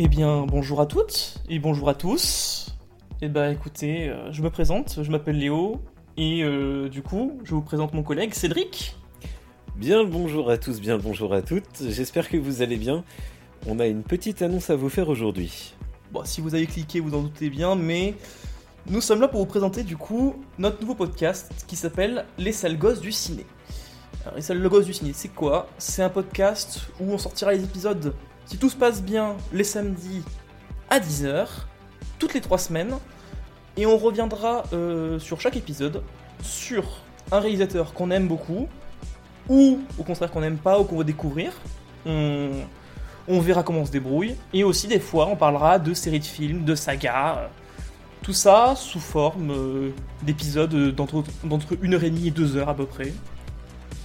Eh 0.00 0.08
bien, 0.08 0.44
bonjour 0.44 0.80
à 0.80 0.86
toutes 0.86 1.36
et 1.48 1.60
bonjour 1.60 1.88
à 1.88 1.94
tous. 1.94 2.74
Eh 3.22 3.28
ben, 3.28 3.52
écoutez, 3.52 4.08
euh, 4.08 4.32
je 4.32 4.42
me 4.42 4.50
présente, 4.50 4.98
je 5.00 5.08
m'appelle 5.08 5.38
Léo 5.38 5.80
et 6.16 6.42
euh, 6.42 6.88
du 6.88 7.00
coup, 7.00 7.38
je 7.44 7.54
vous 7.54 7.62
présente 7.62 7.94
mon 7.94 8.02
collègue 8.02 8.34
Cédric. 8.34 8.96
Bien 9.76 10.02
le 10.02 10.08
bonjour 10.08 10.50
à 10.50 10.58
tous, 10.58 10.80
bien 10.80 10.96
le 10.96 11.02
bonjour 11.02 11.32
à 11.32 11.42
toutes. 11.42 11.84
J'espère 11.88 12.28
que 12.28 12.36
vous 12.36 12.60
allez 12.60 12.76
bien. 12.76 13.04
On 13.68 13.78
a 13.78 13.86
une 13.86 14.02
petite 14.02 14.42
annonce 14.42 14.68
à 14.68 14.74
vous 14.74 14.88
faire 14.88 15.08
aujourd'hui. 15.08 15.74
Bon, 16.10 16.24
si 16.24 16.40
vous 16.40 16.56
avez 16.56 16.66
cliqué, 16.66 16.98
vous 16.98 17.14
en 17.14 17.22
doutez 17.22 17.48
bien, 17.48 17.76
mais 17.76 18.14
nous 18.90 19.00
sommes 19.00 19.20
là 19.20 19.28
pour 19.28 19.38
vous 19.38 19.46
présenter 19.46 19.84
du 19.84 19.96
coup 19.96 20.34
notre 20.58 20.80
nouveau 20.80 20.96
podcast 20.96 21.64
qui 21.68 21.76
s'appelle 21.76 22.24
Les 22.36 22.50
sales 22.50 22.78
gosses 22.78 23.00
du 23.00 23.12
ciné. 23.12 23.46
Alors, 24.26 24.38
les 24.38 24.68
gosses 24.68 24.86
du 24.86 24.94
ciné, 24.94 25.12
c'est 25.14 25.28
quoi 25.28 25.68
C'est 25.78 26.02
un 26.02 26.08
podcast 26.08 26.80
où 26.98 27.12
on 27.12 27.18
sortira 27.18 27.52
les 27.52 27.62
épisodes, 27.62 28.14
si 28.46 28.56
tout 28.56 28.70
se 28.70 28.76
passe 28.76 29.02
bien, 29.02 29.36
les 29.52 29.64
samedis 29.64 30.22
à 30.88 30.98
10h, 30.98 31.46
toutes 32.18 32.34
les 32.34 32.40
3 32.40 32.58
semaines, 32.58 32.94
et 33.76 33.86
on 33.86 33.98
reviendra 33.98 34.62
euh, 34.72 35.18
sur 35.18 35.40
chaque 35.40 35.56
épisode 35.56 36.02
sur 36.42 36.84
un 37.32 37.40
réalisateur 37.40 37.92
qu'on 37.92 38.10
aime 38.10 38.28
beaucoup, 38.28 38.68
ou 39.48 39.80
au 39.98 40.02
contraire 40.04 40.30
qu'on 40.30 40.40
n'aime 40.40 40.58
pas 40.58 40.78
ou 40.80 40.84
qu'on 40.84 40.96
va 40.98 41.04
découvrir. 41.04 41.52
On, 42.06 43.40
verra 43.40 43.62
comment 43.62 43.80
on 43.80 43.86
se 43.86 43.90
débrouille. 43.90 44.36
Et 44.52 44.64
aussi 44.64 44.86
des 44.86 45.00
fois 45.00 45.26
on 45.26 45.36
parlera 45.36 45.78
de 45.78 45.94
séries 45.94 46.20
de 46.20 46.24
films, 46.24 46.64
de 46.64 46.74
sagas. 46.74 47.38
euh, 47.38 47.46
Tout 48.22 48.32
ça 48.34 48.74
sous 48.76 49.00
forme 49.00 49.50
euh, 49.50 49.90
d'épisodes 50.22 50.94
d'entre 50.94 51.24
d'entre 51.42 51.76
une 51.82 51.94
heure 51.94 52.04
et 52.04 52.10
demie 52.10 52.28
et 52.28 52.30
deux 52.30 52.56
heures 52.56 52.68
à 52.68 52.74
peu 52.74 52.86
près. 52.86 53.12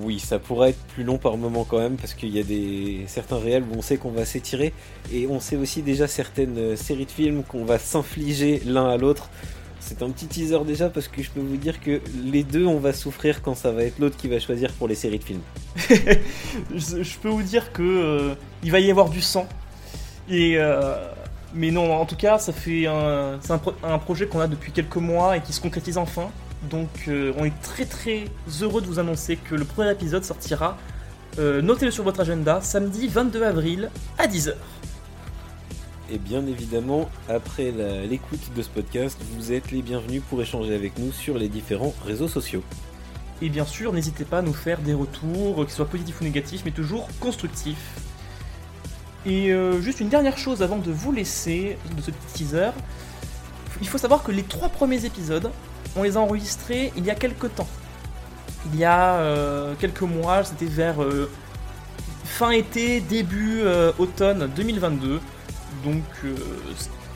Oui, 0.00 0.18
ça 0.18 0.38
pourrait 0.38 0.70
être 0.70 0.82
plus 0.94 1.04
long 1.04 1.18
par 1.18 1.36
moment 1.36 1.64
quand 1.64 1.78
même, 1.78 1.96
parce 1.96 2.14
qu'il 2.14 2.34
y 2.34 2.40
a 2.40 2.42
des 2.42 3.04
certains 3.06 3.38
réels 3.38 3.62
où 3.62 3.76
on 3.76 3.82
sait 3.82 3.96
qu'on 3.96 4.10
va 4.10 4.24
s'étirer, 4.24 4.72
et 5.12 5.26
on 5.26 5.40
sait 5.40 5.56
aussi 5.56 5.82
déjà 5.82 6.06
certaines 6.06 6.58
euh, 6.58 6.76
séries 6.76 7.06
de 7.06 7.10
films 7.10 7.42
qu'on 7.42 7.64
va 7.64 7.78
s'infliger 7.78 8.62
l'un 8.64 8.88
à 8.88 8.96
l'autre. 8.96 9.28
C'est 9.80 10.02
un 10.02 10.10
petit 10.10 10.26
teaser 10.26 10.64
déjà, 10.64 10.88
parce 10.88 11.08
que 11.08 11.22
je 11.22 11.30
peux 11.30 11.40
vous 11.40 11.56
dire 11.56 11.80
que 11.80 12.00
les 12.24 12.44
deux, 12.44 12.64
on 12.64 12.78
va 12.78 12.92
souffrir 12.92 13.42
quand 13.42 13.54
ça 13.54 13.72
va 13.72 13.82
être 13.82 13.98
l'autre 13.98 14.16
qui 14.16 14.28
va 14.28 14.38
choisir 14.38 14.72
pour 14.72 14.88
les 14.88 14.94
séries 14.94 15.18
de 15.18 15.24
films. 15.24 15.42
je, 16.74 17.18
peux 17.18 17.28
vous 17.28 17.42
dire 17.42 17.72
que 17.72 17.82
euh, 17.82 18.34
il 18.62 18.70
va 18.70 18.80
y 18.80 18.90
avoir 18.90 19.10
du 19.10 19.20
sang. 19.20 19.46
Euh, 20.30 20.96
mais 21.52 21.70
non, 21.70 21.92
en 21.94 22.06
tout 22.06 22.16
cas, 22.16 22.38
ça 22.38 22.52
fait 22.52 22.86
c'est 23.40 23.52
un 23.52 23.98
projet 23.98 24.26
qu'on 24.26 24.40
a 24.40 24.46
depuis 24.46 24.72
quelques 24.72 24.96
mois 24.96 25.36
et 25.36 25.40
qui 25.42 25.52
se 25.52 25.60
concrétise 25.60 25.98
enfin. 25.98 26.30
Donc, 26.70 26.88
euh, 27.08 27.32
on 27.38 27.44
est 27.44 27.60
très 27.62 27.84
très 27.86 28.24
heureux 28.60 28.80
de 28.80 28.86
vous 28.86 28.98
annoncer 28.98 29.36
que 29.36 29.54
le 29.54 29.64
premier 29.64 29.90
épisode 29.90 30.24
sortira. 30.24 30.76
euh, 31.38 31.60
Notez-le 31.60 31.90
sur 31.90 32.04
votre 32.04 32.20
agenda, 32.20 32.60
samedi 32.60 33.08
22 33.08 33.42
avril 33.42 33.90
à 34.18 34.26
10h. 34.26 34.54
Et 36.10 36.18
bien 36.18 36.46
évidemment, 36.46 37.08
après 37.28 37.72
l'écoute 38.08 38.52
de 38.54 38.62
ce 38.62 38.68
podcast, 38.68 39.18
vous 39.34 39.52
êtes 39.52 39.70
les 39.70 39.80
bienvenus 39.82 40.22
pour 40.28 40.42
échanger 40.42 40.74
avec 40.74 40.98
nous 40.98 41.10
sur 41.10 41.38
les 41.38 41.48
différents 41.48 41.94
réseaux 42.04 42.28
sociaux. 42.28 42.62
Et 43.40 43.48
bien 43.48 43.64
sûr, 43.64 43.92
n'hésitez 43.92 44.24
pas 44.24 44.38
à 44.38 44.42
nous 44.42 44.52
faire 44.52 44.78
des 44.80 44.92
retours, 44.94 45.64
qu'ils 45.64 45.70
soient 45.74 45.86
positifs 45.86 46.20
ou 46.20 46.24
négatifs, 46.24 46.62
mais 46.66 46.70
toujours 46.70 47.08
constructifs. 47.18 47.96
Et 49.24 49.52
euh, 49.52 49.80
juste 49.80 50.00
une 50.00 50.10
dernière 50.10 50.36
chose 50.36 50.62
avant 50.62 50.76
de 50.76 50.90
vous 50.92 51.12
laisser 51.12 51.78
de 51.96 52.02
ce 52.02 52.10
petit 52.10 52.44
teaser. 52.44 52.70
Il 53.80 53.88
faut 53.88 53.98
savoir 53.98 54.22
que 54.22 54.32
les 54.32 54.42
trois 54.42 54.68
premiers 54.68 55.04
épisodes, 55.06 55.50
on 55.96 56.02
les 56.02 56.16
a 56.16 56.20
enregistrés 56.20 56.92
il 56.96 57.04
y 57.04 57.10
a 57.10 57.14
quelques 57.14 57.54
temps. 57.54 57.68
Il 58.72 58.78
y 58.78 58.84
a 58.84 59.16
euh, 59.16 59.74
quelques 59.78 60.02
mois, 60.02 60.44
c'était 60.44 60.66
vers 60.66 61.02
euh, 61.02 61.30
fin 62.24 62.50
été, 62.50 63.00
début 63.00 63.60
euh, 63.62 63.92
automne 63.98 64.50
2022. 64.54 65.20
Donc 65.84 66.02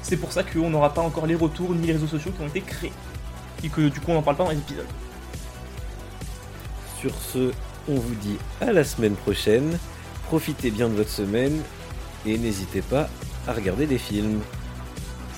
c'est 0.03 0.17
pour 0.17 0.33
ça 0.33 0.43
qu'on 0.43 0.71
n'aura 0.71 0.93
pas 0.93 1.03
encore 1.03 1.27
les 1.27 1.35
retours 1.35 1.75
ni 1.75 1.87
les 1.87 1.93
réseaux 1.93 2.07
sociaux 2.07 2.33
qui 2.33 2.43
ont 2.43 2.49
été 2.49 2.63
créés. 2.63 2.93
Et 3.63 3.69
que 3.69 3.89
du 3.89 4.01
coup 4.01 4.11
on 4.11 4.15
n'en 4.15 4.23
parle 4.23 4.37
pas 4.37 4.45
dans 4.45 4.51
les 4.51 4.59
épisodes. 4.59 4.87
Sur 7.01 7.15
ce, 7.15 7.53
on 7.89 7.95
vous 7.95 8.15
dit 8.17 8.39
à 8.61 8.73
la 8.73 8.85
semaine 8.85 9.15
prochaine. 9.15 9.79
Profitez 10.25 10.71
bien 10.71 10.89
de 10.89 10.95
votre 10.95 11.11
semaine 11.11 11.63
et 12.25 12.37
n'hésitez 12.37 12.83
pas 12.83 13.09
à 13.47 13.53
regarder 13.53 13.87
des 13.87 13.99
films. 13.99 14.41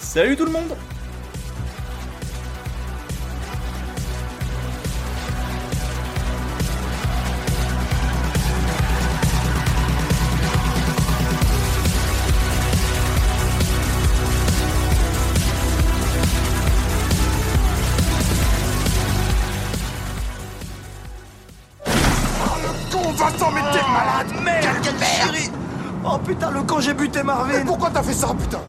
Salut 0.00 0.37
tout 0.37 0.47
le 0.47 0.53
monde 0.53 0.75
Con 23.28 23.37
Vincent, 23.37 23.50
mais 23.53 23.61
t'es 23.72 23.83
malade 23.91 24.44
Merde. 24.44 24.77
Quelle 24.83 24.99
chérie. 24.99 25.50
Oh 26.05 26.19
putain, 26.19 26.50
le 26.50 26.62
con, 26.62 26.81
j'ai 26.81 26.94
buté 26.94 27.22
Marvin. 27.22 27.65
Pourquoi 27.66 27.91
t'as 27.91 28.03
fait 28.03 28.15
ça, 28.15 28.28
putain? 28.28 28.61